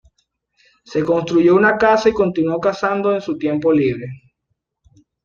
Se 0.83 1.03
construyó 1.05 1.55
una 1.55 1.77
casa 1.77 2.09
y 2.09 2.13
continuó 2.13 2.59
cazando 2.59 3.13
en 3.13 3.21
su 3.21 3.37
tiempo 3.37 3.71
libre. 3.71 4.07